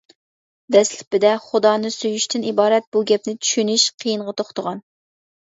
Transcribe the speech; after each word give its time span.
دەسلىپىدە، 0.75 1.33
«خۇدانى 1.43 1.91
سۆيۈش» 1.97 2.25
تىن 2.35 2.47
ئىبارەت 2.53 2.87
بۇ 2.97 3.05
گەپنى 3.13 3.37
چۈشىنىش 3.49 3.87
قىيىنغا 4.05 4.37
توختىغان. 4.43 4.83